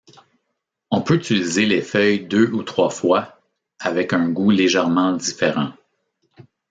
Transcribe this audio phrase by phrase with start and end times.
[0.89, 3.39] On peut utiliser les feuilles deux ou trois fois,
[3.77, 5.73] avec un goût légèrement différent.